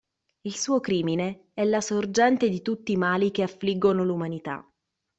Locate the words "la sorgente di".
1.63-2.63